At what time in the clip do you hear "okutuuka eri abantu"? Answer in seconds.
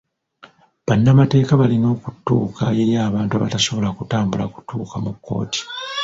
1.95-3.33